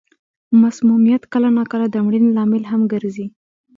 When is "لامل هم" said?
2.37-2.81